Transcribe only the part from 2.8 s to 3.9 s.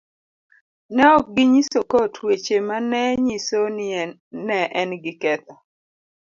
ne nyiso ni